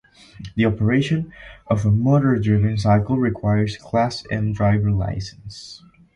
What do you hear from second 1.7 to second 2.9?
a motor-driven